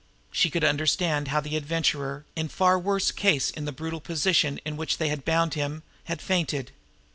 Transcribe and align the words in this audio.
She 0.31 0.49
could 0.49 0.63
understand 0.63 1.27
how 1.27 1.41
the 1.41 1.55
Adventurer, 1.55 2.25
in 2.35 2.47
far 2.49 2.79
worse 2.79 3.11
case 3.11 3.51
in 3.51 3.65
the 3.65 3.71
brutal 3.71 4.01
position 4.01 4.59
in 4.65 4.75
which 4.75 4.97
they 4.97 5.09
had 5.09 5.23
bound 5.23 5.53
him, 5.53 5.83
had 6.05 6.23
fainted. 6.23 6.71